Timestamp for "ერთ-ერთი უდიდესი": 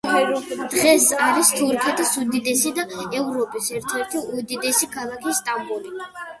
3.79-4.93